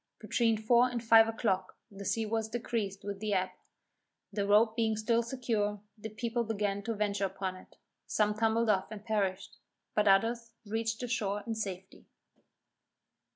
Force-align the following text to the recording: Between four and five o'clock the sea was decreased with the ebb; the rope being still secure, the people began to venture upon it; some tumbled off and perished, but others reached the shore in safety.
Between 0.17 0.57
four 0.57 0.89
and 0.89 1.03
five 1.03 1.27
o'clock 1.27 1.77
the 1.91 2.05
sea 2.05 2.25
was 2.25 2.49
decreased 2.49 3.03
with 3.03 3.19
the 3.19 3.35
ebb; 3.35 3.51
the 4.33 4.47
rope 4.47 4.75
being 4.75 4.97
still 4.97 5.21
secure, 5.21 5.79
the 5.95 6.09
people 6.09 6.43
began 6.43 6.81
to 6.85 6.95
venture 6.95 7.25
upon 7.25 7.55
it; 7.55 7.75
some 8.07 8.33
tumbled 8.33 8.67
off 8.71 8.89
and 8.89 9.05
perished, 9.05 9.57
but 9.93 10.07
others 10.07 10.53
reached 10.65 11.01
the 11.01 11.07
shore 11.07 11.43
in 11.45 11.53
safety. 11.53 12.07